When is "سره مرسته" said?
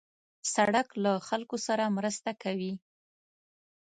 1.67-2.31